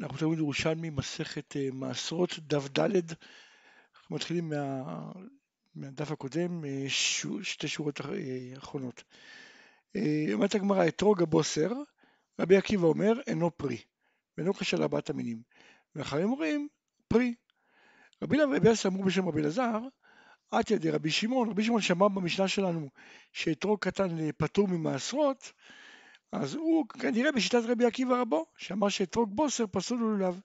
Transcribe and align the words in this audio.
אנחנו 0.00 0.18
תלמוד 0.18 0.38
ירושלמי, 0.38 0.90
מסכת 0.90 1.56
אה, 1.56 1.68
מעשרות, 1.72 2.38
דף 2.38 2.68
ד', 2.78 2.96
אנחנו 3.96 4.16
מתחילים 4.16 4.48
מה, 4.48 5.12
מהדף 5.74 6.10
הקודם, 6.10 6.64
אה, 6.64 6.84
ש, 6.88 7.26
שתי 7.42 7.68
שורות 7.68 8.00
אה, 8.00 8.58
אחרונות. 8.58 9.04
אומרת 10.32 10.54
הגמרא, 10.54 10.88
אתרוג 10.88 11.22
הבוסר, 11.22 11.72
רבי 12.40 12.56
עקיבא 12.56 12.86
אומר, 12.86 13.20
אינו 13.26 13.50
פרי, 13.56 13.78
ואינו 14.36 14.54
קשר 14.54 14.76
לארבעת 14.76 15.10
המינים. 15.10 15.42
ואחרים 15.94 16.30
אומרים, 16.30 16.68
פרי. 17.08 17.34
רבי 18.22 18.36
אליעזר 18.42 18.88
אמרו 18.88 19.04
בשם 19.04 19.28
רבי 19.28 19.40
אלעזר, 19.40 19.78
עד 20.50 20.70
ידי 20.70 20.90
רבי 20.90 21.10
שמעון, 21.10 21.50
רבי 21.50 21.64
שמעון 21.64 21.80
שמע 21.80 22.08
במשנה 22.08 22.48
שלנו 22.48 22.88
שאתרוג 23.32 23.78
קטן 23.78 24.32
פטור 24.36 24.68
ממעשרות, 24.68 25.52
אז 26.32 26.54
הוא 26.54 26.88
כנראה 26.88 27.32
בשיטת 27.32 27.62
רבי 27.68 27.84
עקיבא 27.84 28.20
רבו, 28.20 28.46
שאמר 28.56 28.88
שאתרוג 28.88 29.36
בוסר 29.36 29.64
פסול 29.66 29.98
לולב. 29.98 30.40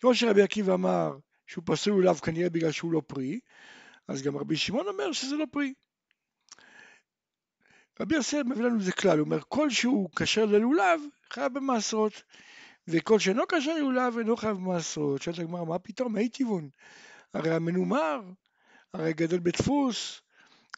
כמו 0.00 0.14
שרבי 0.14 0.42
עקיבא 0.42 0.74
אמר 0.74 1.18
שהוא 1.46 1.64
פסול 1.66 1.92
לולב 1.92 2.18
כנראה 2.18 2.50
בגלל 2.50 2.70
שהוא 2.70 2.92
לא 2.92 3.02
פרי, 3.06 3.40
אז 4.08 4.22
גם 4.22 4.36
רבי 4.36 4.56
שמעון 4.56 4.88
אומר 4.88 5.12
שזה 5.12 5.36
לא 5.36 5.44
פרי. 5.50 5.74
רבי 8.00 8.14
יוסף 8.14 8.42
מביא 8.46 8.64
לנו 8.64 8.78
איזה 8.78 8.92
כלל, 8.92 9.18
הוא 9.18 9.24
אומר 9.24 9.38
כל 9.48 9.70
שהוא 9.70 10.10
כשר 10.16 10.44
ללולב 10.44 11.00
חייב 11.30 11.54
במעשרות, 11.54 12.22
וכל 12.88 13.18
שאינו 13.18 13.42
כשר 13.48 13.74
ללולב 13.74 14.18
אינו 14.18 14.36
חייב 14.36 14.56
במעשרות. 14.56 15.22
שואלת 15.22 15.38
הגמרא 15.38 15.64
מה 15.64 15.78
פתאום, 15.78 16.14
מי 16.14 16.28
טבעון? 16.28 16.68
הרי 17.34 17.54
המנומר, 17.54 18.20
הרי 18.94 19.12
גדול 19.12 19.40
בדפוס, 19.40 20.20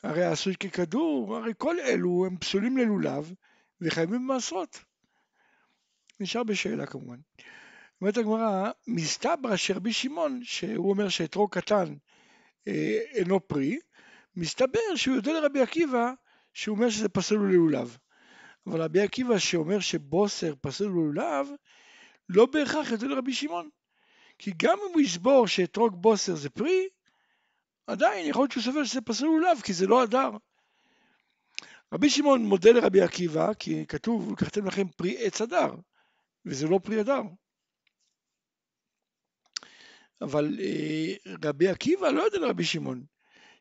הרי 0.03 0.25
עשוי 0.25 0.57
ככדור, 0.57 1.37
הרי 1.37 1.53
כל 1.59 1.81
אלו 1.81 2.27
הם 2.27 2.37
פסולים 2.37 2.79
ללולב, 2.79 3.35
וחייבים 3.81 4.29
במעשרות. 4.29 4.85
נשאר 6.21 6.43
בשאלה 6.43 6.87
כמובן. 6.87 7.19
אומרת 8.01 8.17
הגמרא, 8.17 8.71
מסתברא 8.87 9.57
שרבי 9.57 9.93
שמעון, 9.93 10.41
שהוא 10.45 10.91
אומר 10.91 11.09
שאתרוג 11.09 11.55
קטן 11.55 11.95
אה, 12.69 12.99
אינו 13.13 13.49
פרי, 13.49 13.79
מסתבר 14.37 14.97
שהוא 14.97 15.17
יודע 15.17 15.33
לרבי 15.33 15.61
עקיבא 15.61 16.13
שהוא 16.55 16.77
אומר 16.77 16.91
שזה 16.91 17.09
פסול 17.09 17.53
ללולב. 17.53 17.97
אבל 18.67 18.83
רבי 18.83 19.01
עקיבא 19.01 19.39
שאומר 19.39 19.81
שבוסר 19.81 20.55
פסול 20.61 20.91
ללולב, 20.91 21.49
לא 22.29 22.47
בהכרח 22.47 22.91
יודע 22.91 23.07
לרבי 23.07 23.33
שמעון. 23.33 23.69
כי 24.39 24.53
גם 24.57 24.79
אם 24.79 24.93
הוא 24.95 25.01
יסבור 25.01 25.47
שאתרוג 25.47 26.03
בוסר 26.03 26.35
זה 26.35 26.51
פרי, 26.51 26.89
עדיין 27.87 28.27
יכול 28.27 28.43
להיות 28.43 28.53
שהוא 28.53 28.63
סובר 28.63 28.85
שזה 28.85 29.01
פסול 29.01 29.29
לולב, 29.29 29.61
כי 29.61 29.73
זה 29.73 29.87
לא 29.87 30.03
הדר. 30.03 30.31
רבי 31.93 32.11
שמעון 32.11 32.45
מודה 32.45 32.71
לרבי 32.73 33.01
עקיבא, 33.01 33.55
כי 33.55 33.87
כתוב, 33.87 34.33
לקחתם 34.33 34.67
לכם 34.67 34.89
פרי 34.89 35.27
עץ 35.27 35.41
הדר, 35.41 35.75
וזה 36.47 36.69
לא 36.69 36.81
פרי 36.83 37.01
הדר. 37.01 37.23
אבל 40.23 40.59
אה, 40.61 41.15
רבי 41.45 41.69
עקיבא 41.69 42.09
לא 42.09 42.23
יודע 42.23 42.39
לרבי 42.39 42.65
שמעון, 42.65 43.05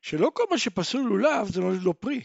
שלא 0.02 0.32
כל 0.34 0.44
מה 0.52 0.58
שפסול 0.58 1.02
לולב 1.02 1.48
זה 1.48 1.62
לא, 1.62 1.72
לא 1.84 1.94
פרי. 2.00 2.22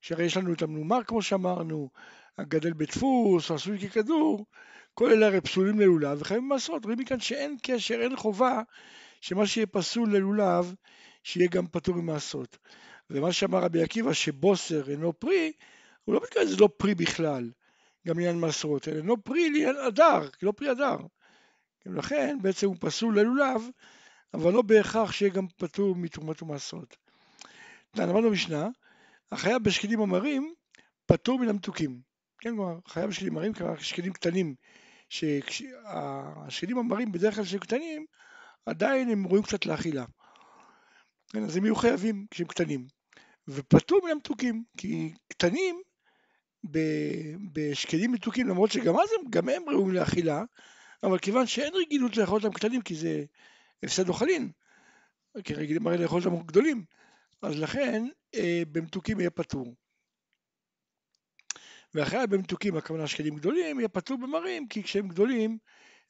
שהרי 0.00 0.24
יש 0.24 0.36
לנו 0.36 0.52
את 0.52 0.62
המנומר 0.62 1.04
כמו 1.04 1.22
שאמרנו, 1.22 1.90
הגדל 2.38 2.72
בדפוס, 2.72 3.50
עשוי 3.50 3.78
ככדור, 3.78 4.46
כל 4.94 5.10
אלה 5.12 5.26
הרי 5.26 5.40
פסולים 5.40 5.80
ללולב 5.80 6.20
וחייבים 6.20 6.50
לעשות. 6.50 6.84
רואים 6.84 6.98
מכאן 6.98 7.20
שאין 7.20 7.56
קשר, 7.62 8.00
אין 8.00 8.16
חובה 8.16 8.62
שמה 9.20 9.46
שיהיה 9.46 9.66
פסול 9.66 10.16
ללולב, 10.16 10.74
שיהיה 11.22 11.48
גם 11.48 11.66
פטור 11.66 11.94
ממעשות. 11.94 12.58
ומה 13.10 13.32
שאמר 13.32 13.58
רבי 13.58 13.82
עקיבא 13.82 14.12
שבוסר 14.12 14.90
אינו 14.90 15.12
פרי, 15.18 15.52
הוא 16.04 16.14
לא 16.14 16.20
מתכוון 16.22 16.46
שזה 16.46 16.56
לא 16.56 16.68
פרי 16.76 16.94
בכלל, 16.94 17.50
גם 18.06 18.18
לעניין 18.18 18.40
מעשרות, 18.40 18.88
אלא 18.88 18.96
אינו 18.96 19.24
פרי 19.24 19.50
לעניין 19.50 19.76
אדר, 19.76 20.28
לא 20.42 20.52
פרי 20.56 20.70
אדר. 20.70 20.96
לכן 21.86 22.38
בעצם 22.42 22.66
הוא 22.66 22.76
פסול 22.80 23.18
ללולב, 23.18 23.62
אבל 24.34 24.52
לא 24.52 24.62
בהכרח 24.62 25.12
שיהיה 25.12 25.32
גם 25.32 25.46
פטור 25.56 25.96
מתרומת 25.96 26.42
ומעשרות. 26.42 26.96
למדנו 27.96 28.22
במשנה, 28.22 28.68
החייב 29.32 29.62
בשקדים 29.62 30.00
המרים 30.00 30.54
פטור 31.06 31.38
מן 31.38 31.48
המתוקים. 31.48 32.00
כן, 32.38 32.56
כלומר, 32.56 32.78
חייב 32.88 33.10
בשקדים 33.10 33.32
המרים, 33.32 33.52
כלומר 33.52 33.78
שקדים 33.78 34.12
קטנים, 34.12 34.54
שהשקדים 35.08 36.78
המרים 36.78 37.12
בדרך 37.12 37.34
כלל 37.34 37.44
שהם 37.44 37.60
קטנים, 37.60 38.06
עדיין 38.66 39.08
הם 39.08 39.26
ראויים 39.26 39.44
קצת 39.44 39.66
לאכילה. 39.66 40.04
כן, 41.32 41.44
אז 41.44 41.56
הם 41.56 41.64
יהיו 41.64 41.76
חייבים 41.76 42.26
כשהם 42.30 42.46
קטנים. 42.46 42.86
ופטור 43.48 44.00
מן 44.04 44.10
המתוקים, 44.10 44.64
כי 44.76 45.12
קטנים 45.28 45.82
בשקדים 47.52 48.12
מתוקים, 48.12 48.48
למרות 48.48 48.72
שגם 48.72 48.94
אז 48.94 49.08
הם, 49.18 49.30
גם 49.30 49.48
הם 49.48 49.62
ראויים 49.68 49.92
לאכילה, 49.92 50.42
אבל 51.02 51.18
כיוון 51.18 51.46
שאין 51.46 51.74
רגילות 51.74 52.16
לאכול 52.16 52.36
אותם 52.36 52.52
קטנים, 52.52 52.82
כי 52.82 52.94
זה 52.94 53.24
הפסד 53.82 54.08
אוכלין, 54.08 54.50
כי 55.44 55.54
רגילים 55.54 55.86
הרי 55.86 55.98
לאכול 55.98 56.22
אותם 56.22 56.46
גדולים, 56.46 56.84
אז 57.42 57.58
לכן 57.58 58.04
אה, 58.34 58.62
במתוקים 58.72 59.20
יהיה 59.20 59.30
פטור. 59.30 59.74
ואחרי 61.94 62.26
במתוקים, 62.26 62.76
הכוונה 62.76 63.06
שקדים 63.06 63.36
גדולים, 63.36 63.78
יהיה 63.78 63.88
פטור 63.88 64.18
במרים, 64.18 64.68
כי 64.68 64.82
כשהם 64.82 65.08
גדולים, 65.08 65.58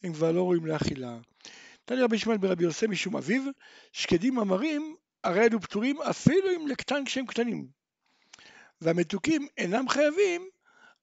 הם 0.03 0.13
כבר 0.13 0.33
לא 0.33 0.41
ראויים 0.41 0.67
לאכילה. 0.67 1.19
תן 1.85 1.97
לי 1.97 2.03
רבי 2.03 2.17
ישמעאל 2.17 2.39
ברבי 2.39 2.65
יוסי 2.65 2.87
משום 2.87 3.17
אביו, 3.17 3.43
שקדים 3.93 4.39
המרים 4.39 4.97
הרי 5.25 5.45
אלו 5.45 5.61
פטורים 5.61 6.03
אפילו 6.03 6.51
אם 6.57 6.67
לקטן 6.67 7.05
כשהם 7.05 7.27
קטנים. 7.27 7.67
והמתוקים 8.81 9.49
אינם 9.59 9.89
חייבים 9.89 10.49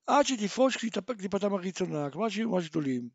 עד 0.07 0.25
שתפרוש 0.25 0.77
קליפתם 0.77 1.55
החיצונה, 1.55 2.09
כלומר 2.11 2.29
שיהיו 2.29 2.49
ממש 2.49 2.69
גדולים. 2.69 3.09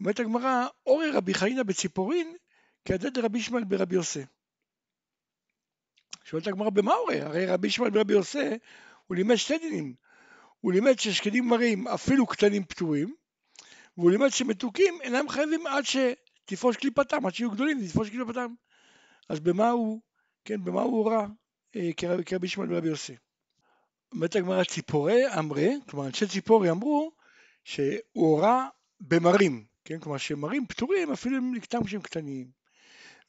אומרת 0.00 0.20
הגמרא, 0.20 0.66
אורי 0.86 1.10
רבי 1.10 1.34
חנינא 1.34 1.62
בציפורין 1.62 2.36
כעדד 2.84 3.18
רבי 3.18 3.38
ישמעאל 3.38 3.64
ברבי 3.64 3.94
יוסי. 3.94 4.24
שואלת 6.24 6.46
הגמרא 6.46 6.70
במה 6.70 6.94
אורי? 6.94 7.20
הרי 7.20 7.46
רבי 7.46 7.68
ישמעאל 7.68 7.90
ברבי 7.90 8.12
יוסי 8.12 8.48
הוא 9.06 9.16
לימד 9.16 9.36
שתי 9.36 9.58
דינים. 9.58 9.94
הוא 10.60 10.72
לימד 10.72 10.98
ששקדים 10.98 11.48
מרים 11.48 11.88
אפילו 11.88 12.26
קטנים 12.26 12.64
פטורים, 12.64 13.14
והוא 13.96 14.10
לימד 14.10 14.28
שמתוקים 14.28 14.98
אינם 15.02 15.28
חייבים 15.28 15.66
עד 15.66 15.84
שתפרוש 15.84 16.76
קליפתם, 16.76 17.26
עד 17.26 17.34
שיהיו 17.34 17.50
גדולים 17.50 17.86
תפרוש 17.86 18.10
קליפתם. 18.10 18.54
אז 19.28 19.40
במה 19.40 19.70
הוא, 19.70 20.00
כן, 20.44 20.64
במה 20.64 20.82
הוא 20.82 21.12
אה, 21.76 21.90
כרבי 22.26 22.46
ישמעאל 22.46 22.72
ורבי 22.72 22.88
יוסי? 22.88 23.16
אומרת 24.12 24.36
הגמרא 24.36 24.64
ציפורי 24.64 25.38
אמרי, 25.38 25.74
כלומר 25.88 26.06
אנשי 26.06 26.26
ציפורי 26.26 26.70
אמרו 26.70 27.12
שהוא 27.64 27.98
הורה 28.12 28.68
במרים, 29.00 29.64
כן, 29.84 30.00
כלומר 30.00 30.18
שמרים 30.18 30.66
פטורים 30.66 31.12
אפילו 31.12 31.38
אם 31.38 31.54
לקטם 31.54 31.84
כשהם 31.84 32.00
קטנים. 32.00 32.50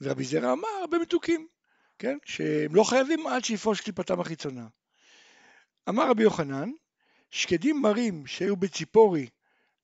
ורבי 0.01 0.23
זרע 0.23 0.53
אמר 0.53 0.85
במתוקים, 0.91 1.47
כן, 1.99 2.17
שהם 2.25 2.75
לא 2.75 2.83
חייבים 2.83 3.27
עד 3.27 3.43
שיפרוש 3.43 3.81
קליפתם 3.81 4.19
החיצונה. 4.19 4.67
אמר 5.89 6.09
רבי 6.09 6.23
יוחנן, 6.23 6.71
שקדים 7.29 7.81
מרים 7.81 8.27
שהיו 8.27 8.55
בציפורי 8.55 9.29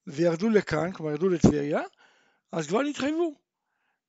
וירדו 0.08 0.50
לכאן, 0.50 0.92
כלומר 0.92 1.12
ירדו 1.12 1.30
לטבריה, 1.30 1.82
אז 2.52 2.68
כבר 2.68 2.82
נתחייבו. 2.82 3.36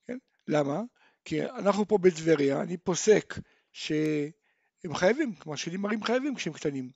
כן? 0.07 0.19
למה? 0.49 0.83
כי 1.25 1.45
אנחנו 1.45 1.89
פה 1.89 1.99
בטבריה, 1.99 2.61
אני 2.61 2.77
פוסק 2.77 3.35
שהם 3.73 4.95
חייבים, 4.95 5.35
כלומר 5.35 5.57
שקדים 5.57 5.81
מרים 5.81 6.05
חייבים 6.05 6.35
כשהם 6.35 6.53
קטנים. 6.53 6.91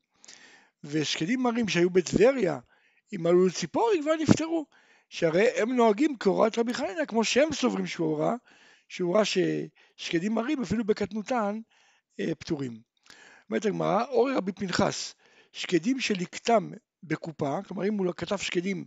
ושקדים 0.84 1.42
מרים 1.42 1.68
שהיו 1.68 1.90
בטבריה, 1.90 2.58
אם 3.14 3.26
עלו 3.26 3.46
לציפורי 3.46 4.00
כבר 4.02 4.14
נפטרו. 4.20 4.66
שהרי 5.08 5.48
הם 5.56 5.76
נוהגים 5.76 6.16
כהוראת 6.20 6.58
רבי 6.58 6.74
חנינא, 6.74 7.04
כמו 7.04 7.24
שהם 7.24 7.52
סוברים 7.52 7.86
שהוא 7.86 8.08
הורה, 8.08 8.34
שהוא 8.88 9.08
הורה 9.08 9.22
ששקדים 9.24 10.34
מרים 10.34 10.62
אפילו 10.62 10.84
בקטנותן 10.84 11.60
אה, 12.20 12.34
פטורים. 12.38 12.80
אומרת 13.50 13.64
הגמרא, 13.64 14.04
אורי 14.04 14.34
רבי 14.34 14.52
פנחס, 14.52 15.14
שקדים 15.52 16.00
שלקטם 16.00 16.70
בקופה, 17.02 17.58
כלומר 17.68 17.88
אם 17.88 17.94
הוא 17.94 18.12
כתב 18.16 18.36
שקדים, 18.36 18.84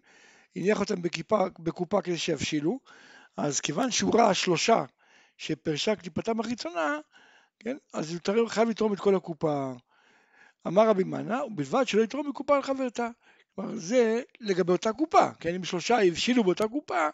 הניח 0.56 0.80
אותם 0.80 1.02
בקופה, 1.02 1.46
בקופה 1.60 2.02
כדי 2.02 2.18
שיבשילו, 2.18 2.80
אז 3.38 3.60
כיוון 3.60 3.92
שהוא 3.92 4.16
ראה 4.16 4.34
שלושה 4.34 4.86
שפרשה 5.42 5.96
קליפתם 5.96 6.40
החיצונה, 6.40 7.00
כן, 7.60 7.78
אז 7.94 8.18
הוא 8.28 8.50
חייב 8.50 8.70
לתרום 8.70 8.94
את 8.94 9.00
כל 9.00 9.16
הקופה. 9.16 9.74
אמר 10.68 10.90
רבי 10.90 11.04
מנה, 11.04 11.44
ובלבד 11.44 11.88
שלא 11.88 12.02
יתרום 12.02 12.30
מקופה 12.30 12.56
על 12.56 12.62
חברתה. 12.62 13.10
כלומר, 13.56 13.76
זה 13.76 14.22
לגבי 14.40 14.72
אותה 14.72 14.94
קופה, 14.94 15.32
כן, 15.40 15.56
אם 15.56 15.64
שלושה 15.64 16.02
הבשילו 16.02 16.44
באותה 16.44 16.68
קופה, 16.68 17.08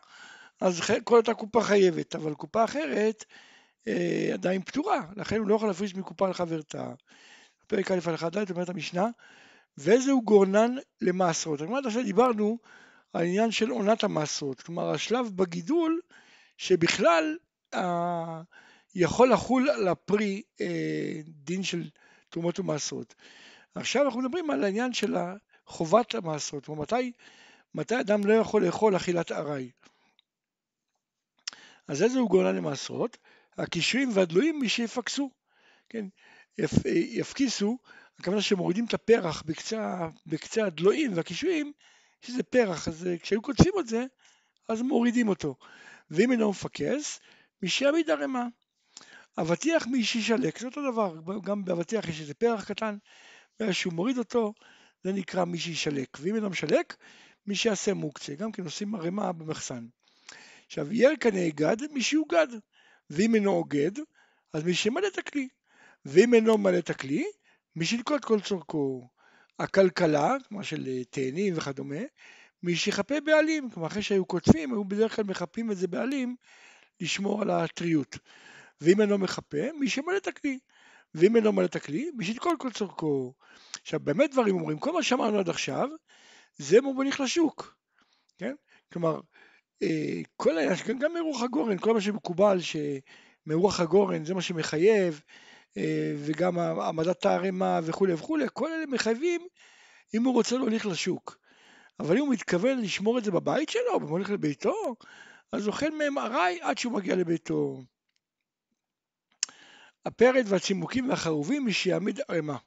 אז 0.62 0.82
כל 1.04 1.18
אותה 1.18 1.34
קופה 1.34 1.62
חייבת, 1.62 2.16
אבל 2.16 2.34
קופה 2.34 2.64
אחרת 2.64 3.26
אה, 3.88 4.30
עדיין 4.34 4.62
פתורה, 4.62 5.02
לכן 5.16 5.40
הוא 5.40 5.48
לא 5.48 5.56
יכול 5.56 5.68
להפריש 5.68 5.96
מקופה 5.96 6.28
על 6.28 6.34
חברתה. 6.34 6.92
פרק 7.68 7.92
א' 7.92 8.00
הלכה 8.06 8.30
ד' 8.30 8.52
אומרת 8.52 8.70
המשנה, 8.70 9.08
וזהו 9.78 10.22
גורנן 10.22 10.76
למעשרות. 11.02 11.60
כלומר, 11.60 11.80
עכשיו 11.86 12.04
דיברנו 12.04 12.58
על 13.14 13.26
עניין 13.26 13.52
של 13.52 13.70
עונת 13.70 14.04
המעשרות, 14.04 14.62
כלומר 14.62 14.90
השלב 14.90 15.32
בגידול 15.36 16.02
שבכלל 16.58 17.38
יכול 18.96 19.31
לחול 19.31 19.69
על 19.69 19.88
הפרי 19.88 20.42
אה, 20.62 21.22
דין 21.28 21.64
של 21.64 21.90
תרומות 22.30 22.60
ומעשרות. 22.60 23.16
עכשיו 23.75 24.06
אנחנו 24.06 24.22
מדברים 24.22 24.50
על 24.50 24.64
העניין 24.64 24.94
של 24.94 25.16
חובת 25.66 26.16
המעשרות, 26.16 26.66
כלומר 26.66 26.81
מתי, 26.81 27.12
מתי 27.75 28.00
אדם 28.00 28.25
לא 28.25 28.34
יכול 28.34 28.66
לאכול 28.66 28.96
אכילת 28.96 29.31
ארעי. 29.31 29.72
אז 31.88 32.04
איזה 32.04 32.19
הוא 32.19 32.30
גאולה 32.30 32.52
למעשרות? 32.52 33.18
הקישואים 33.58 34.10
והדלויים 34.14 34.60
מי 34.60 34.69
שיפקסו, 34.69 35.31
כן, 35.90 36.06
יפ, 36.58 36.74
יפקיסו, 36.96 37.78
הכוונה 38.19 38.42
שמורידים 38.42 38.86
את 38.86 38.94
הפרח 38.94 39.44
בקצה, 39.46 40.08
בקצה 40.25 40.66
הדלויים 40.66 41.14
והקישואים, 41.16 41.72
שזה 42.22 42.44
פרח, 42.44 42.88
אז 42.88 43.10
כשהיו 43.22 43.42
קוטפים 43.42 43.74
את 43.80 43.88
זה, 43.88 44.06
אז 44.69 44.81
מורידים 44.81 45.28
אותו. 45.28 45.56
ואם 46.12 46.31
אינו 46.31 46.50
מפקס, 46.50 47.19
מי 47.62 47.69
שיעמיד 47.69 48.09
ערימה. 48.09 48.48
אבטיח 49.38 49.88
מי 49.88 50.04
שישלק, 50.04 50.59
זה 50.59 50.65
אותו 50.68 50.92
דבר, 50.92 51.39
גם 51.42 51.65
באבטיח 51.65 52.07
יש 52.07 52.21
איזה 52.21 52.33
פרח 52.33 52.63
קטן, 52.63 52.98
ברגע 53.59 53.74
שהוא 53.74 53.94
מוריד 53.94 54.18
אותו, 54.18 54.54
זה 55.04 55.13
נקרא 55.13 55.45
מי 55.45 55.59
שישלק. 55.59 56.18
ואם 56.21 56.36
אינו 56.36 56.50
משלק, 56.50 56.95
מי 57.45 57.56
שיעשה 57.56 57.94
מוקצה, 57.94 58.36
גם 58.36 58.51
כן 58.51 58.63
עושים 58.63 58.95
ערימה 58.95 59.31
במחסן. 59.31 59.88
עכשיו, 60.65 60.94
ירקנה 60.94 61.39
יגד, 61.39 61.77
מי 61.92 62.01
שיוגד, 62.01 62.48
ואם 63.09 63.36
אינו 63.36 63.51
אוגד, 63.51 63.92
אז 64.54 64.63
מי 64.63 64.74
שמלא 64.74 65.07
את 65.07 65.18
הכלי, 65.18 65.48
ואם 66.06 66.33
אינו 66.33 66.57
מלא 66.57 66.77
את 66.77 66.89
הכלי, 66.89 67.25
מי 67.75 67.86
שילקוט 67.86 68.25
כל 68.25 68.42
צורכו. 68.42 69.09
הכלכלה, 69.59 70.36
כמו 70.48 70.63
של 70.63 70.88
אה, 70.88 71.04
תאנים 71.04 71.54
וכדומה, 71.57 72.01
מי 72.63 72.75
שיכפה 72.75 73.15
בעלים, 73.25 73.69
כלומר 73.69 73.88
אחרי 73.88 74.01
שהיו 74.01 74.25
קוטפים, 74.25 74.74
היו 74.74 74.86
בדרך 74.86 75.15
כלל 75.15 75.25
מכפים 75.25 75.71
את 75.71 75.77
זה 75.77 75.88
בעלים, 75.88 76.36
לשמור 77.02 77.42
על 77.42 77.50
הטריות. 77.50 78.18
ואם 78.82 79.02
אינו 79.02 79.18
מכפה, 79.18 79.72
מי 79.80 79.90
שמלא 79.90 80.18
את 80.18 80.28
הכלי. 80.28 80.60
ואם 81.14 81.36
אינו 81.36 81.52
מלא 81.54 81.66
את 81.66 81.76
הכלי, 81.76 82.12
מי 82.16 82.26
שילקוט 82.26 82.60
כל 82.60 82.72
צורכו. 82.72 83.34
עכשיו, 83.82 84.00
באמת 84.00 84.32
דברים 84.32 84.56
אומרים, 84.56 84.80
כל 84.80 84.94
מה 84.94 85.04
שאמרנו 85.04 85.40
עד 85.40 85.50
עכשיו, 85.50 85.90
זה 86.58 86.82
מובניך 86.82 87.20
לשוק, 87.20 87.76
כן? 88.38 88.56
כלומר, 88.94 89.20
אה, 89.84 90.22
כל 90.36 90.58
העניין, 90.58 91.00
גם 91.00 91.14
מרוח 91.14 91.42
הגורן, 91.42 91.78
כל 91.78 91.94
מה 91.94 92.02
שמקובל 92.02 92.58
שמרוח 92.62 93.80
הגורן 93.80 94.26
זה 94.26 94.34
מה 94.34 94.42
שמחייב, 94.42 95.22
אה, 95.78 96.14
וגם 96.18 96.60
העמדת 96.60 97.26
הערימה 97.26 97.80
וכולי 97.84 98.14
וכולי, 98.14 98.46
כל 98.54 98.72
אלה 98.72 98.86
מחייבים 98.86 99.42
אם 100.14 100.24
הוא 100.24 100.34
רוצה 100.34 100.58
להוליך 100.58 100.86
לשוק. 100.86 101.38
אבל 102.00 102.18
אם 102.18 102.22
הוא 102.22 102.34
מתכוון 102.34 102.82
לשמור 102.82 103.18
את 103.18 103.24
זה 103.24 103.32
בבית 103.32 103.70
שלו, 103.70 104.00
הולך 104.02 104.30
לביתו, 104.30 104.96
אז 105.52 105.68
אוכל 105.68 105.90
מהם 105.90 106.18
ארעי 106.18 106.62
עד 106.62 106.78
שהוא 106.78 106.94
מגיע 106.94 107.16
לביתו. 107.16 107.84
הפרד 110.06 110.46
והצימוקים 110.48 111.10
והחרובים 111.10 111.66
מי 111.66 111.74
שיעמיד 111.74 112.20
ערימה. 112.28 112.58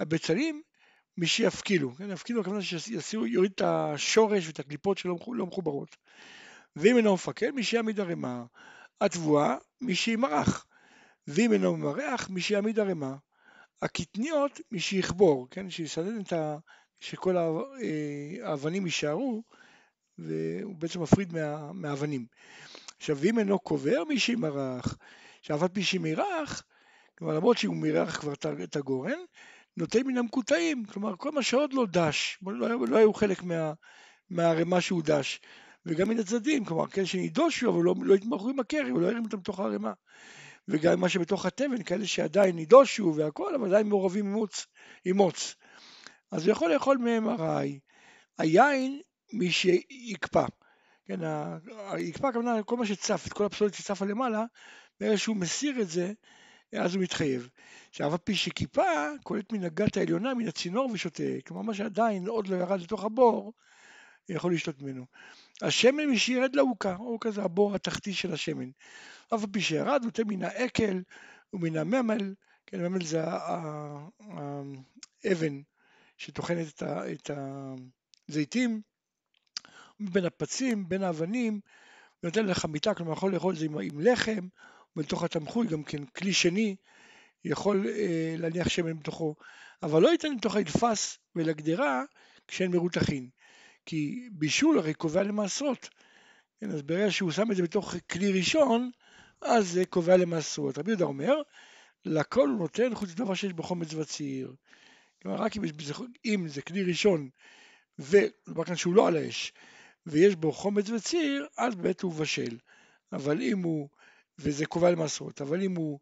הבצלים 0.00 0.62
מי 1.16 1.26
שיפקילו, 1.26 1.94
כן, 1.94 2.10
יפקילו 2.10 2.40
הכוונה 2.40 2.60
שיוריד 3.00 3.52
את 3.54 3.60
השורש 3.64 4.46
ואת 4.46 4.58
הקליפות 4.58 4.98
שלא 4.98 5.16
לא 5.26 5.46
מחוברות. 5.46 5.96
ואם 6.76 6.96
אינו 6.96 7.14
מפקד, 7.14 7.50
מי 7.50 7.62
שיעמיד 7.62 8.00
ערימה. 8.00 8.44
התבואה, 9.00 9.56
שימרח. 9.92 10.66
ואם 11.26 11.52
אינו 11.52 11.76
ממרח, 11.76 12.30
מי 12.30 12.40
שיעמיד 12.40 12.78
ערימה. 12.78 13.16
הקטניות, 13.82 14.60
מי 14.70 14.80
שיכבור, 14.80 15.48
כן, 15.50 15.70
שיסנן 15.70 16.20
את 16.20 16.32
ה... 16.32 16.56
שכל 17.00 17.36
אה, 17.36 17.42
האבנים 18.42 18.86
יישארו, 18.86 19.42
והוא 20.18 20.74
בעצם 20.74 21.02
מפריד 21.02 21.32
מה... 21.32 21.72
מהאבנים. 21.72 22.26
עכשיו, 22.98 23.16
ואם 23.20 23.38
אינו 23.38 23.58
קובר, 23.58 24.04
מי 24.08 24.18
שימרח. 24.18 24.98
עכשיו, 25.40 25.56
אף 25.56 25.62
על 25.62 25.68
פי 25.68 25.82
שמירח, 25.82 26.62
כלומר 27.18 27.34
למרות 27.34 27.58
שהוא 27.58 27.76
מירח 27.76 28.20
כבר 28.20 28.32
את 28.64 28.76
הגורן, 28.76 29.18
נוטה 29.76 29.98
מן 30.04 30.18
המקוטעים, 30.18 30.84
כלומר 30.84 31.16
כל 31.16 31.32
מה 31.32 31.42
שעוד 31.42 31.72
לא 31.72 31.86
דש, 31.90 32.38
לא, 32.46 32.88
לא 32.88 32.96
היו 32.96 33.14
חלק 33.14 33.42
מה, 33.42 33.72
מהערימה 34.30 34.80
שהוא 34.80 35.02
דש, 35.02 35.40
וגם 35.86 36.08
מן 36.08 36.18
הצדדים, 36.18 36.64
כלומר 36.64 36.86
כאלה 36.86 37.06
שנידושו 37.06 37.70
אבל 37.70 37.82
לא, 37.82 37.94
לא 38.02 38.14
התמחו 38.14 38.50
עם 38.50 38.60
הקרי 38.60 38.92
ולא 38.92 39.06
הרים 39.06 39.24
אותם 39.24 39.38
בתוך 39.38 39.60
הערימה, 39.60 39.92
וגם 40.68 41.00
מה 41.00 41.08
שבתוך 41.08 41.46
התבן, 41.46 41.82
כאלה 41.82 42.06
שעדיין 42.06 42.56
נידושו 42.56 43.14
והכל, 43.16 43.54
אבל 43.54 43.68
עדיין 43.68 43.88
מעורבים 43.88 44.26
עם 44.26 44.32
מוץ, 44.32 44.66
עם 45.04 45.16
מוץ. 45.16 45.54
אז 46.30 46.46
הוא 46.46 46.52
יכול 46.52 46.72
לאכול 46.72 46.96
מהם 46.96 47.28
ארעי. 47.28 47.80
היין, 48.38 49.00
מי 49.32 49.50
שיקפא. 49.50 50.44
כן, 51.06 51.20
יקפא 51.98 52.26
הכוונה 52.26 52.62
כל 52.62 52.76
מה 52.76 52.86
שצף, 52.86 53.26
את 53.26 53.32
כל 53.32 53.44
הפסולת 53.44 53.74
שצפה 53.74 54.04
למעלה, 54.04 54.44
ברגע 55.00 55.18
שהוא 55.18 55.36
מסיר 55.36 55.80
את 55.80 55.88
זה, 55.88 56.12
אז 56.72 56.94
הוא 56.94 57.02
מתחייב. 57.02 57.48
עכשיו, 57.88 58.14
הפי 58.14 58.34
שכיפה 58.34 58.82
קולט 59.22 59.52
מן 59.52 59.64
הגת 59.64 59.96
העליונה, 59.96 60.34
מן 60.34 60.48
הצינור 60.48 60.90
ושותה, 60.92 61.22
כלומר 61.46 61.62
מה 61.62 61.74
שעדיין 61.74 62.28
עוד 62.28 62.48
לא 62.48 62.56
ירד 62.56 62.80
לתוך 62.80 63.04
הבור, 63.04 63.52
יכול 64.28 64.54
לשתות 64.54 64.82
ממנו. 64.82 65.06
השמן 65.62 66.06
מי 66.06 66.18
שירד 66.18 66.56
לעוקה, 66.56 66.94
עוקה 66.94 67.30
זה 67.30 67.42
הבור 67.42 67.74
התחתי 67.74 68.14
של 68.14 68.32
השמן. 68.32 68.70
אף 69.34 69.44
פי 69.52 69.60
שירד, 69.60 70.00
נותן 70.04 70.22
מן 70.26 70.42
האקל 70.42 71.02
ומן 71.52 71.76
הממל, 71.76 72.34
כן, 72.66 72.84
הממל 72.84 73.04
זה 73.04 73.24
האבן 75.24 75.60
שטוחנת 76.16 76.82
את 76.82 77.30
הזיתים, 78.28 78.80
בין 80.10 80.24
הפצים, 80.24 80.88
בין 80.88 81.02
האבנים, 81.02 81.60
ונותן 82.22 82.46
לך 82.46 82.64
מיטה, 82.64 82.94
כלומר 82.94 83.12
יכול 83.12 83.34
לאכול 83.34 83.54
את 83.54 83.58
זה 83.58 83.64
עם, 83.66 83.78
עם 83.78 84.00
לחם, 84.00 84.48
ובתוך 84.96 85.22
התמחוי 85.22 85.66
גם 85.66 85.82
כן 85.82 86.04
כלי 86.04 86.32
שני 86.32 86.76
יכול 87.44 87.86
אה, 87.88 88.34
להניח 88.38 88.68
שמן 88.68 88.98
בתוכו, 88.98 89.34
אבל 89.82 90.02
לא 90.02 90.08
ייתן 90.08 90.32
לתוך 90.34 90.56
הדפס 90.56 91.18
ולגדרה 91.36 92.02
כשאין 92.48 92.70
מרותחין, 92.70 93.28
כי 93.86 94.28
בישול 94.32 94.78
הרי 94.78 94.94
קובע 94.94 95.22
למעשרות, 95.22 95.88
כן, 96.60 96.70
אז 96.70 96.82
ברגע 96.82 97.10
שהוא 97.10 97.30
שם 97.30 97.50
את 97.50 97.56
זה 97.56 97.62
בתוך 97.62 97.94
כלי 98.10 98.32
ראשון, 98.32 98.90
אז 99.40 99.68
זה 99.68 99.84
קובע 99.84 100.16
למעשרות. 100.16 100.78
רבי 100.78 100.90
יהודה 100.90 101.04
אומר, 101.04 101.34
לכל 102.04 102.48
הוא 102.48 102.58
נותן 102.58 102.94
חוץ 102.94 103.10
לדבר 103.10 103.34
שיש 103.34 103.52
בו 103.52 103.62
חומץ 103.62 103.94
וציר. 103.94 104.54
כלומר, 105.22 105.38
רק 105.38 105.56
אם, 105.56 105.62
אם 106.24 106.48
זה 106.48 106.62
כלי 106.62 106.82
ראשון, 106.82 107.28
ודבר 107.98 108.64
כאן 108.64 108.76
שהוא 108.76 108.94
לא 108.94 109.08
על 109.08 109.16
האש, 109.16 109.52
ויש 110.06 110.36
בו 110.36 110.52
חומץ 110.52 110.90
וציר, 110.90 111.46
אז 111.58 111.74
באמת 111.74 112.00
הוא 112.00 112.12
מבשל. 112.12 112.58
אבל 113.12 113.42
אם 113.42 113.62
הוא, 113.62 113.88
וזה 114.38 114.66
קובע 114.66 114.90
למעשרות, 114.90 115.40
אבל 115.40 115.62
אם 115.62 115.76
הוא 115.76 115.98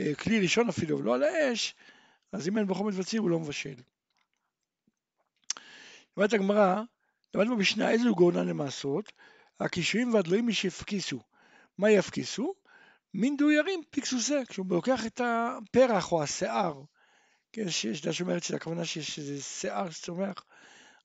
אה, 0.00 0.14
כלי 0.14 0.40
ראשון 0.40 0.68
אפילו, 0.68 0.98
ולא 0.98 1.14
על 1.14 1.22
האש, 1.22 1.74
אז 2.32 2.48
אם 2.48 2.58
אין 2.58 2.66
בו 2.66 2.74
חומץ 2.74 2.94
וציר 2.96 3.20
הוא 3.20 3.30
לא 3.30 3.40
מבשל. 3.40 3.74
אומרת 6.16 6.32
הגמרא, 6.32 6.82
למדנו 7.34 7.56
במשנה 7.56 7.90
איזה 7.90 8.08
הוא 8.08 8.16
גאונן 8.16 8.48
למעשרות, 8.48 9.12
הקישואים 9.60 10.14
והדלויים 10.14 10.46
משהפקיסו. 10.46 11.20
מה 11.78 11.90
יפקיסו? 11.90 12.54
מין 13.14 13.36
דוירים 13.36 13.80
פיקסוסה, 13.90 14.40
כשהוא 14.48 14.66
לוקח 14.70 15.06
את 15.06 15.20
הפרח 15.24 16.12
או 16.12 16.22
השיער, 16.22 16.82
כן, 17.52 17.70
שיש 17.70 18.02
דעה 18.02 18.12
שאומרת 18.12 18.42
שהכוונה 18.42 18.84
שיש 18.84 19.18
איזה 19.18 19.42
שיער 19.42 19.90
שצומח 19.90 20.44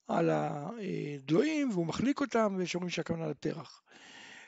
על 0.10 0.30
הדלויים 0.30 1.70
והוא 1.70 1.86
מחליק 1.86 2.22
אותם, 2.22 2.56
ויש 2.58 2.76
אומרים 2.76 2.90
שהכוונה 2.90 3.28
לפרח. 3.28 3.82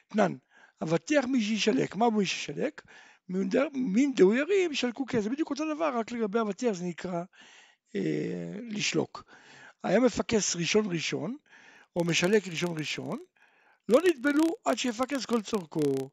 תנן, 0.07 0.35
אבטיח 0.83 1.25
מי 1.25 1.41
שישלק, 1.41 1.95
מה 1.95 2.09
מי 2.09 2.25
שישלק? 2.25 2.81
מין 3.73 4.13
דאוירים 4.15 4.73
של 4.73 4.91
קוקה, 4.91 5.21
זה 5.21 5.29
בדיוק 5.29 5.49
אותו 5.49 5.75
דבר, 5.75 5.97
רק 5.97 6.11
לגבי 6.11 6.39
אבטיח 6.39 6.73
זה 6.73 6.85
נקרא 6.85 7.23
אה, 7.95 8.51
לשלוק. 8.69 9.23
היה 9.83 9.99
מפקס 9.99 10.55
ראשון 10.55 10.85
ראשון, 10.91 11.37
או 11.95 12.03
משלק 12.03 12.47
ראשון 12.47 12.77
ראשון, 12.77 13.19
לא 13.89 13.99
נטבלו 14.09 14.55
עד 14.65 14.77
שיפקס 14.77 15.25
כל 15.25 15.41
צורכו, 15.41 16.09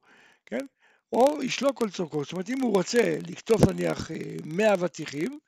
כן? 0.46 0.66
או 1.12 1.42
ישלוק 1.42 1.78
כל 1.78 1.90
צורכו, 1.90 2.24
זאת 2.24 2.32
אומרת 2.32 2.50
אם 2.50 2.60
הוא 2.60 2.74
רוצה 2.74 3.18
לקטוף 3.28 3.68
נניח 3.68 4.10
100 4.44 4.68
אה, 4.68 4.74
אבטיחים, 4.74 5.38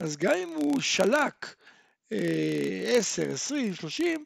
אז 0.00 0.16
גם 0.16 0.32
אם 0.34 0.48
הוא 0.48 0.80
שלק 0.80 1.54
10, 2.98 3.32
20, 3.32 3.74
30, 3.74 4.24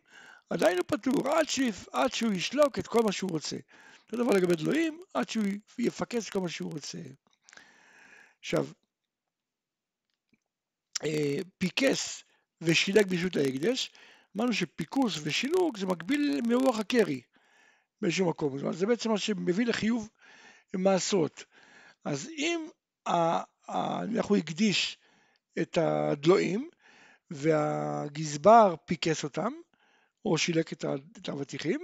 עדיין 0.50 0.78
הוא 0.78 0.84
פטור, 0.86 1.28
עד, 1.28 1.48
שיפ, 1.48 1.88
עד 1.92 2.12
שהוא 2.12 2.32
ישלוק 2.32 2.78
את 2.78 2.86
כל 2.86 3.02
מה 3.02 3.12
שהוא 3.12 3.30
רוצה. 3.30 3.56
אותו 4.04 4.24
דבר 4.24 4.32
לגבי 4.32 4.56
דלויים, 4.56 5.00
עד 5.14 5.28
שהוא 5.28 5.44
יפקס 5.78 6.30
כל 6.30 6.40
מה 6.40 6.48
שהוא 6.48 6.72
רוצה. 6.72 6.98
עכשיו, 8.40 8.66
אה, 11.04 11.38
פיקס 11.58 12.24
ושילק 12.60 13.06
ברשות 13.06 13.36
ההקדש, 13.36 13.90
אמרנו 14.36 14.52
שפיקוס 14.52 15.18
ושילוק 15.22 15.78
זה 15.78 15.86
מקביל 15.86 16.40
מירוח 16.46 16.78
הכרי 16.78 17.20
באיזשהו 18.00 18.28
מקום, 18.28 18.72
זה 18.72 18.86
בעצם 18.86 19.10
מה 19.10 19.18
שמביא 19.18 19.66
לחיוב 19.66 20.08
מעשרות. 20.76 21.44
אז 22.04 22.28
אם 22.28 22.68
אנחנו 23.06 24.36
הקדיש 24.36 24.98
את 25.58 25.78
הדלועים 25.78 26.70
והגזבר 27.30 28.74
פיקס 28.84 29.24
אותם, 29.24 29.52
או 30.24 30.38
שילק 30.38 30.72
את 30.72 31.28
האבטיחים, 31.28 31.80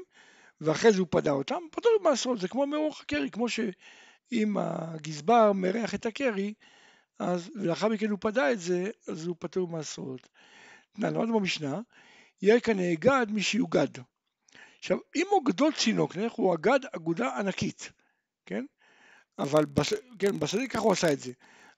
ואחרי 0.60 0.92
זה 0.92 0.98
הוא 0.98 1.06
פדה 1.10 1.30
אותם, 1.30 1.60
חייב 1.70 1.88
במעשרות, 2.00 2.40
זה 2.40 2.48
כמו 2.48 2.66
מירוח 2.66 3.00
הכרי, 3.00 3.30
כמו 3.30 3.48
שאם 3.48 4.56
הגזבר 4.58 5.52
מירח 5.52 5.94
את 5.94 6.06
הכרי, 6.06 6.54
אז, 7.18 7.50
ולאחר 7.54 7.88
מכן 7.88 8.10
הוא 8.10 8.18
פדה 8.20 8.52
את 8.52 8.60
זה, 8.60 8.90
אז 9.08 9.26
הוא 9.26 9.36
פטור 9.38 9.66
במעשרות. 9.66 10.28
למדנו 10.98 11.40
במשנה, 11.40 11.80
יהיה 12.42 12.60
כאן 12.60 12.76
נאגד 12.76 13.26
מי 13.30 13.42
שיוגד. 13.42 13.88
עכשיו, 14.78 14.98
אם 15.16 15.26
הוא 15.30 15.44
גדול 15.44 15.72
צינוק, 15.72 16.16
נניח 16.16 16.32
הוא 16.32 16.54
אגד 16.54 16.80
אגודה 16.96 17.38
ענקית, 17.38 17.92
כן? 18.46 18.64
אבל, 19.38 19.64
בש... 19.64 19.94
כן, 20.18 20.38
בשדה 20.38 20.66
ככה 20.66 20.82
הוא 20.82 20.92
עשה 20.92 21.12
את 21.12 21.20
זה. 21.20 21.32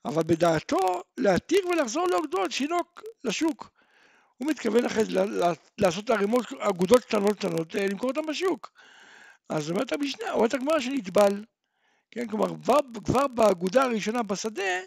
אבל 0.04 0.22
בדעתו 0.22 1.02
להתיר 1.16 1.66
ולחזור 1.68 2.08
לאגדות, 2.08 2.52
שינוק 2.52 3.02
לשוק. 3.26 3.70
הוא 4.36 4.48
מתכוון 4.48 4.84
אחרי 4.84 5.04
זה 5.04 5.24
לעשות 5.78 6.10
ערימות, 6.10 6.52
אגודות 6.58 7.04
קטנות 7.04 7.38
קטנות, 7.38 7.76
אה, 7.76 7.86
למכור 7.86 8.10
אותן 8.10 8.26
בשוק. 8.26 8.72
אז 9.48 9.70
אומרת 9.70 9.92
המשנה, 9.92 10.32
אומרת 10.32 10.54
הגמרא 10.54 10.80
שנטבל. 10.80 11.44
כן, 12.10 12.28
כלומר, 12.28 12.46
כבר, 12.62 12.78
כבר 13.04 13.26
באגודה 13.26 13.82
הראשונה 13.82 14.22
בשדה, 14.22 14.80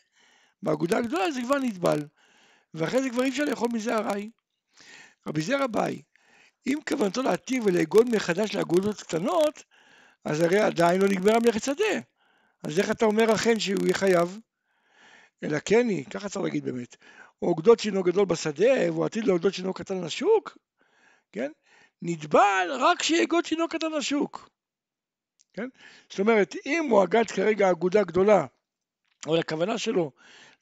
באגודה 0.64 0.98
הגדולה 0.98 1.32
זה 1.32 1.42
כבר 1.42 1.58
נטבל. 1.58 2.00
ואחרי 2.74 3.02
זה 3.02 3.10
כבר 3.10 3.24
אי 3.24 3.30
אפשר 3.30 3.44
לאכול 3.44 3.70
מזה 3.74 3.96
ארעי. 3.96 4.30
רבי 5.28 5.42
זרע 5.42 5.68
ביי, 5.68 6.02
אם 6.68 6.78
כוונתו 6.88 7.22
להתיר 7.22 7.64
ולאגוד 7.66 8.10
מחדש 8.16 8.56
לאגודות 8.56 9.02
קטנות, 9.02 9.64
אז 10.26 10.42
הרי 10.42 10.60
עדיין 10.60 11.02
לא 11.02 11.08
נגמרה 11.08 11.40
מלאכת 11.40 11.64
שדה. 11.64 12.00
אז 12.64 12.80
איך 12.80 12.92
אתה 12.92 13.06
אומר 13.06 13.36
אכן 13.36 13.60
שהוא 13.60 13.84
יהיה 13.84 13.94
חייב? 13.94 14.40
אלא 15.44 15.58
כן 15.66 15.90
היא, 15.90 16.06
ככה 16.06 16.30
צריך 16.30 16.44
להגיד 16.44 16.66
באמת. 16.66 16.96
או 17.42 17.48
אוגדות 17.48 17.80
שינו 17.80 18.04
גדול 18.04 18.26
בשדה, 18.26 18.92
והוא 18.92 19.06
עתיד 19.06 19.24
לאוגדות 19.24 19.54
שינו 19.54 19.74
קטן 19.74 20.02
לשוק, 20.02 20.58
כן? 21.32 21.52
נטבל 22.02 22.70
רק 22.80 23.04
שיאגוד 23.04 23.46
שינו 23.46 23.68
קטן 23.68 23.92
לשוק. 23.92 24.50
כן? 25.54 25.70
זאת 26.10 26.20
אומרת, 26.20 26.56
אם 26.66 26.88
הוא 26.90 27.04
אגד 27.04 27.28
כרגע 27.28 27.72
אגודה 27.72 28.04
גדולה, 28.04 28.46
אבל 29.28 29.40
הכוונה 29.40 29.78
שלו 29.78 30.12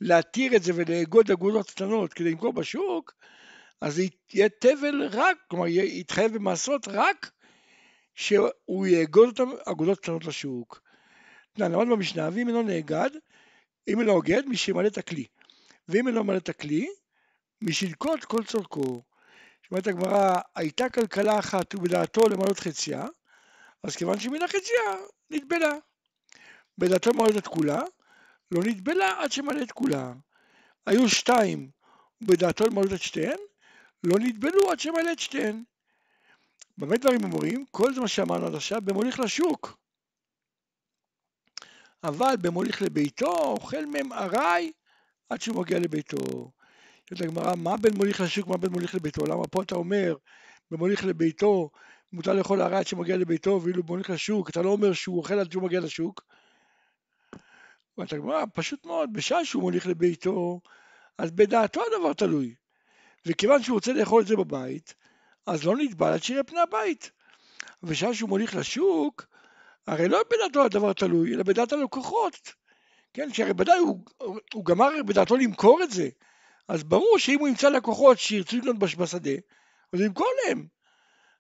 להתיר 0.01 0.55
את 0.55 0.63
זה 0.63 0.71
ולאגוד 0.75 1.31
אגודות 1.31 1.69
קטנות 1.69 2.13
כדי 2.13 2.31
למכור 2.31 2.53
בשוק, 2.53 3.13
אז 3.81 4.01
יהיה 4.33 4.49
תבל 4.49 5.09
רק, 5.11 5.37
כלומר 5.47 5.67
יתחייב 5.67 6.33
במעשרות 6.33 6.87
רק 6.87 7.31
שהוא 8.15 8.87
יאגוד 8.87 9.27
אותם 9.27 9.49
אגודות 9.65 9.99
קטנות 9.99 10.25
לשוק. 10.25 10.81
למד 11.57 11.87
במשנה, 11.87 12.29
ואם 12.33 12.47
אינו 12.47 12.61
נאגד, 12.61 13.09
אם 13.87 13.99
אינו 13.99 14.11
אוגד, 14.11 14.45
מי 14.45 14.57
שימלא 14.57 14.87
את 14.87 14.97
הכלי. 14.97 15.25
ואם 15.89 16.07
אינו 16.07 16.23
ממלא 16.23 16.37
את 16.37 16.49
הכלי, 16.49 16.87
מי 17.61 17.73
שילקוט 17.73 18.23
כל 18.23 18.43
צורכו. 18.43 19.03
אומרת 19.71 19.87
הגמרא, 19.87 20.39
הייתה 20.55 20.89
כלכלה 20.89 21.39
אחת 21.39 21.75
ובדעתו 21.75 22.29
למלות 22.29 22.59
חציה, 22.59 23.05
אז 23.83 23.95
כיוון 23.95 24.19
שמן 24.19 24.41
החציה, 24.41 24.95
נטבלה. 25.29 25.73
בדעתו 26.77 27.09
למלות 27.09 27.37
את 27.37 27.47
כולה, 27.47 27.81
לא 28.51 28.61
נטבלה 28.63 29.21
עד 29.21 29.31
שמלא 29.31 29.63
את 29.63 29.71
כולה. 29.71 30.13
היו 30.85 31.09
שתיים, 31.09 31.69
ובדעתו 32.21 32.65
למלות 32.65 32.93
את 32.93 33.01
שתיהן, 33.01 33.37
לא 34.03 34.15
נטבלו 34.19 34.71
עד 34.71 34.79
שמלא 34.79 35.11
את 35.11 35.19
שתיהן. 35.19 35.63
במה 36.77 36.97
דברים 36.97 37.23
אומרים? 37.23 37.65
כל 37.71 37.93
זה 37.93 38.01
מה 38.01 38.07
שאמרנו 38.07 38.47
עד 38.47 38.55
עכשיו 38.55 38.81
במוליך 38.81 39.19
לשוק. 39.19 39.77
אבל 42.03 42.35
במוליך 42.41 42.81
לביתו 42.81 43.37
אוכל 43.37 43.85
מהם 43.85 44.13
ארעי 44.13 44.71
עד 45.29 45.41
שהוא 45.41 45.61
מגיע 45.61 45.79
לביתו. 45.79 46.51
שואלת 47.09 47.21
הגמרא, 47.21 47.55
מה 47.55 47.77
בין 47.77 47.93
מוליך 47.95 48.21
לשוק, 48.21 48.47
מה 48.47 48.57
בין 48.57 48.71
מוליך 48.71 48.95
לביתו? 48.95 49.25
למה 49.25 49.47
פה 49.47 49.63
אתה 49.63 49.75
אומר, 49.75 50.15
במוליך 50.71 51.05
לביתו, 51.05 51.69
מותר 52.13 52.33
לאכול 52.33 52.61
ארעי 52.61 52.77
עד 52.77 52.87
שמגיע 52.87 53.17
לביתו, 53.17 53.59
ואילו 53.63 53.83
במוליך 53.83 54.09
לשוק, 54.09 54.49
אתה 54.49 54.61
לא 54.61 54.69
אומר 54.69 54.93
שהוא 54.93 55.17
אוכל 55.17 55.39
עד 55.39 55.51
שהוא 55.51 55.63
מגיע 55.63 55.79
לשוק? 55.79 56.21
אומרת 57.97 58.13
הגמרא, 58.13 58.43
פשוט 58.53 58.85
מאוד, 58.85 59.13
בשעה 59.13 59.45
שהוא 59.45 59.61
מוליך 59.61 59.87
לביתו, 59.87 60.59
אז 61.17 61.31
בדעתו 61.31 61.81
הדבר 61.85 62.13
תלוי. 62.13 62.55
וכיוון 63.25 63.63
שהוא 63.63 63.75
רוצה 63.75 63.93
לאכול 63.93 64.21
את 64.21 64.27
זה 64.27 64.35
בבית, 64.35 64.93
אז 65.45 65.63
לא 65.63 65.77
נטבל 65.77 66.13
עד 66.13 66.23
שיראה 66.23 66.43
פני 66.43 66.59
הבית. 66.59 67.11
בשעה 67.83 68.13
שהוא 68.13 68.29
מוליך 68.29 68.55
לשוק, 68.55 69.25
הרי 69.87 70.07
לא 70.07 70.21
בדעתו 70.31 70.65
הדבר 70.65 70.93
תלוי, 70.93 71.33
אלא 71.33 71.43
בדעת 71.43 71.73
הלקוחות. 71.73 72.53
כן, 73.17 73.33
שהרי 73.33 73.51
ודאי 73.51 73.79
הוא, 73.79 74.05
הוא 74.53 74.65
גמר 74.65 74.89
בדעתו 75.05 75.37
למכור 75.37 75.83
את 75.83 75.91
זה. 75.91 76.09
אז 76.67 76.83
ברור 76.83 77.19
שאם 77.19 77.39
הוא 77.39 77.47
ימצא 77.47 77.69
לקוחות 77.69 78.19
שירצו 78.19 78.57
לקנות 78.57 78.79
בשדה, 78.79 79.31
אז 79.93 79.99
הוא 79.99 80.05
ימכור 80.05 80.27
להם. 80.45 80.67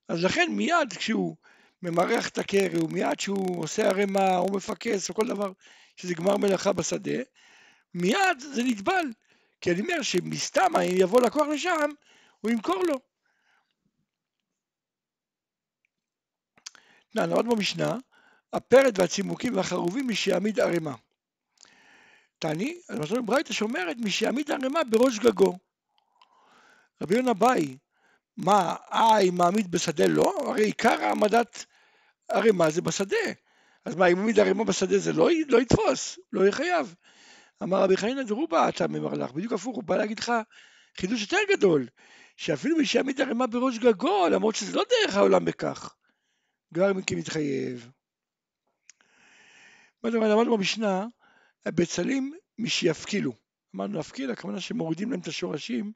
אז 0.07 0.23
לכן 0.23 0.51
מיד 0.51 0.93
כשהוא 0.97 1.35
ממרח 1.81 2.29
את 2.29 2.37
הקרי, 2.37 2.79
ומיד 2.83 3.17
כשהוא 3.17 3.63
עושה 3.63 3.87
ערימה 3.87 4.37
או 4.37 4.51
מפקס 4.51 5.09
או 5.09 5.15
כל 5.15 5.27
דבר 5.27 5.51
שזה 5.95 6.13
גמר 6.13 6.37
מלאכה 6.37 6.73
בשדה, 6.73 7.17
מיד 7.93 8.39
זה 8.39 8.63
נטבל. 8.63 9.05
כי 9.61 9.71
אני 9.71 9.81
אומר 9.81 10.01
שמסתם 10.01 10.75
אם 10.75 10.95
יבוא 10.97 11.21
לקוח 11.21 11.47
לשם, 11.47 11.89
הוא 12.41 12.51
ימכור 12.51 12.83
לו. 12.87 12.99
נעמוד 17.15 17.45
במשנה, 17.45 17.97
הפרד 18.53 18.99
והצימוקים 18.99 19.55
והחרובים 19.55 20.07
מי 20.07 20.15
שיעמיד 20.15 20.59
ערימה. 20.59 20.95
תעני, 22.39 22.81
אז 22.89 22.99
מתנות 22.99 23.25
ברייתא 23.25 23.53
שאומרת 23.53 23.97
מי 23.97 24.11
שיעמיד 24.11 24.51
ערימה 24.51 24.83
בראש 24.83 25.19
גגו. 25.19 25.57
רבי 27.03 27.15
יונה 27.15 27.33
באי, 27.33 27.77
מה, 28.37 28.75
אה, 28.93 29.19
אם 29.19 29.35
מעמיד 29.37 29.71
בשדה 29.71 30.07
לא? 30.07 30.33
הרי 30.47 30.65
עיקר 30.65 31.03
העמדת 31.03 31.65
ערימה 32.29 32.69
זה 32.69 32.81
בשדה. 32.81 33.17
אז 33.85 33.95
מה, 33.95 34.07
אם 34.07 34.17
מעמיד 34.17 34.39
ערימה 34.39 34.63
בשדה 34.63 34.97
זה 34.97 35.13
לא, 35.13 35.29
לא 35.47 35.61
יתפוס, 35.61 36.19
לא 36.31 36.41
יהיה 36.41 36.51
חייב. 36.51 36.95
אמר 37.63 37.83
רבי 37.83 37.97
חנינא 37.97 38.23
דרובה 38.23 38.69
אתה 38.69 38.87
ממר 38.87 39.13
לך, 39.13 39.31
בדיוק 39.31 39.53
הפוך, 39.53 39.75
הוא 39.75 39.83
בא 39.83 39.97
להגיד 39.97 40.19
לך 40.19 40.31
חידוש 40.97 41.21
יותר 41.21 41.37
גדול, 41.49 41.87
שאפילו 42.37 42.77
מי 42.77 42.85
שיעמיד 42.85 43.21
ערימה 43.21 43.47
בראש 43.47 43.77
גגו, 43.77 44.27
למרות 44.29 44.55
שזה 44.55 44.75
לא 44.75 44.83
דרך 44.89 45.15
העולם 45.15 45.45
בכך, 45.45 45.95
כבר 46.73 46.91
כמתחייב. 47.07 47.91
מה 50.03 50.09
אומרת, 50.09 50.31
למדנו 50.31 50.57
במשנה, 50.57 51.05
הבצלים 51.67 52.33
משיפקילו. 52.59 53.33
אמרנו 53.75 53.93
להפקיל, 53.93 54.31
הכוונה 54.31 54.59
שמורידים 54.59 55.11
להם 55.11 55.19
את 55.19 55.27
השורשים 55.27 55.91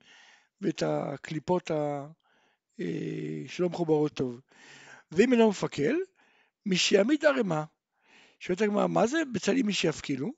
ואת 0.61 0.83
הקליפות 0.85 1.71
ה... 1.71 2.07
אה, 2.79 3.43
שלא 3.47 3.69
מחוברות 3.69 4.13
טוב. 4.13 4.41
ואם 5.11 5.33
אינו 5.33 5.49
מפקל, 5.49 5.95
משיעמיד 6.65 7.25
ערימה. 7.25 7.63
שואלת 8.39 8.61
הגמרא, 8.61 8.87
מה 8.87 9.07
זה 9.07 9.17
בצלים 9.33 9.67
משיפקילו? 9.67 10.31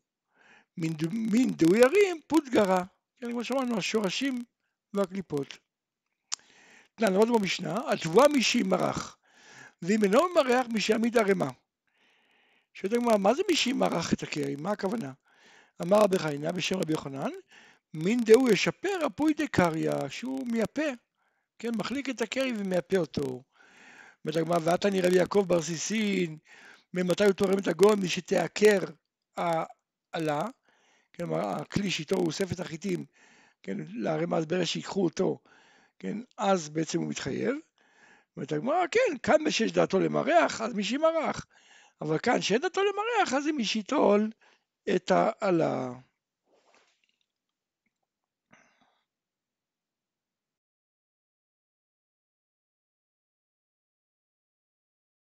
מין 0.77 1.51
דאוי 1.51 1.79
ירים 1.79 2.21
פוטגרה. 2.27 2.83
כן, 3.19 3.31
כמו 3.31 3.43
שאמרנו, 3.43 3.77
השורשים 3.77 4.43
והקליפות. 4.93 5.57
נעמוד 6.99 7.29
במשנה, 7.29 7.75
התבואה 7.91 8.27
משימרח, 8.27 9.17
ואם 9.81 10.03
אינו 10.03 10.29
ממרח 10.29 10.65
משיעמיד 10.73 11.17
ערימה. 11.17 11.49
שואלת 12.73 12.93
הגמרא, 12.93 13.17
מה 13.17 13.33
זה 13.33 13.41
משימרח 13.51 14.13
את 14.13 14.23
הקרי? 14.23 14.55
מה 14.55 14.71
הכוונה? 14.71 15.11
אמר 15.81 15.97
רבי 15.97 16.19
חיינה 16.19 16.51
בשם 16.51 16.77
רבי 16.77 16.91
יוחנן, 16.91 17.29
מין 17.93 18.19
דהו 18.23 18.49
ישפר 18.49 19.07
אפוי 19.07 19.33
דקריא, 19.33 19.91
שהוא 20.09 20.47
מייפה, 20.47 20.91
כן, 21.59 21.71
מחליק 21.77 22.09
את 22.09 22.21
הקרי 22.21 22.53
ומייפה 22.57 22.97
אותו. 22.97 23.43
אומרת 24.25 24.37
הגמרא, 24.37 24.89
נראה 24.91 25.09
לי 25.09 25.17
יעקב 25.17 25.45
בר 25.47 25.61
סיסין, 25.61 26.37
ממתי 26.93 27.23
הוא 27.23 27.33
תורם 27.33 27.59
את 27.59 27.67
הגון 27.67 27.99
משתעקר 27.99 28.79
העלה, 29.37 30.41
כן, 31.13 31.25
הכלי 31.33 31.91
שאיתו 31.91 32.15
הוא 32.15 32.25
אוסף 32.25 32.51
את 32.51 32.59
החיטים, 32.59 33.05
כן, 33.63 33.77
לערימת 33.93 34.47
ברגע 34.47 34.65
שיקחו 34.65 35.03
אותו, 35.03 35.39
כן, 35.99 36.17
אז 36.37 36.69
בעצם 36.69 36.99
הוא 36.99 37.09
מתחייב. 37.09 37.55
אומרת 38.37 38.51
הגמרא, 38.51 38.87
כן, 38.91 39.17
כאן 39.23 39.51
שיש 39.51 39.71
דעתו 39.71 39.99
למרח, 39.99 40.61
אז 40.61 40.73
מי 40.73 40.83
שימרח. 40.83 41.45
אבל 42.01 42.17
כאן 42.17 42.41
שאין 42.41 42.61
דעתו 42.61 42.81
למרח, 42.83 43.33
אז 43.33 43.43
זה 43.43 43.51
מי 43.51 43.65
שיטול 44.89 44.95
את 44.95 45.11
העלה. 45.41 45.93